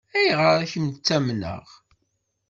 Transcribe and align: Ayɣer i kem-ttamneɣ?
Ayɣer 0.17 0.57
i 0.61 0.67
kem-ttamneɣ? 0.73 1.65